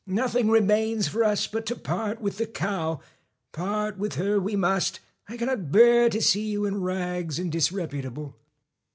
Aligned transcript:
Nothing 0.07 0.49
re 0.49 0.61
mains 0.61 1.07
for 1.07 1.23
us 1.23 1.45
but 1.45 1.63
to 1.67 1.75
part 1.75 2.19
with 2.19 2.39
the 2.39 2.47
cow. 2.47 3.01
Part 3.51 3.99
with 3.99 4.15
her 4.15 4.39
we 4.39 4.55
must, 4.55 4.99
I 5.29 5.37
cannot 5.37 5.71
bear 5.71 6.09
to 6.09 6.19
see 6.23 6.49
you 6.49 6.65
in 6.65 6.81
rags 6.81 7.37
and 7.37 7.51
disreputable.' 7.51 8.35